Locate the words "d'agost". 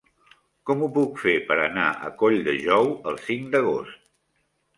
3.53-4.03